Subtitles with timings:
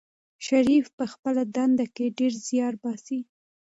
[0.47, 3.19] شریف په خپله دنده کې ډېر زیار باسي.